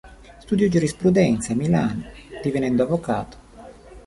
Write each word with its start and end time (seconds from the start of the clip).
Studiò 0.39 0.67
giurisprudenza 0.67 1.53
a 1.53 1.55
Milano, 1.55 2.05
divenendo 2.41 2.81
avvocato. 2.81 3.37